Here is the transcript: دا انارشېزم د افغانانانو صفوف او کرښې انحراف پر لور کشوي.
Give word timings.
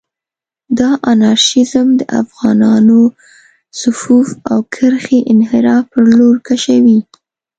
دا 0.77 0.89
انارشېزم 1.11 1.87
د 1.99 2.01
افغانانانو 2.21 2.99
صفوف 3.81 4.27
او 4.51 4.59
کرښې 4.73 5.19
انحراف 5.31 5.83
پر 5.93 6.03
لور 6.17 6.35
کشوي. 6.47 6.99